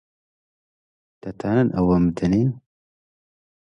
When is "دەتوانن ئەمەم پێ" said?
1.21-2.13